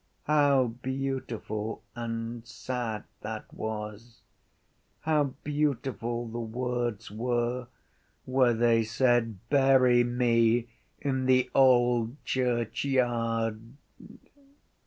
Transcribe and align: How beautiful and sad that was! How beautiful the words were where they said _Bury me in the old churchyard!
How 0.23 0.69
beautiful 0.81 1.83
and 1.95 2.43
sad 2.47 3.03
that 3.21 3.53
was! 3.53 4.21
How 5.01 5.35
beautiful 5.43 6.27
the 6.27 6.39
words 6.39 7.11
were 7.11 7.67
where 8.25 8.55
they 8.55 8.83
said 8.83 9.37
_Bury 9.51 10.03
me 10.03 10.69
in 10.99 11.27
the 11.27 11.51
old 11.53 12.15
churchyard! 12.25 13.61